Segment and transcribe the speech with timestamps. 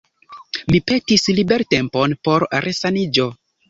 [0.71, 3.33] Mi petis libertempon por resaniĝo.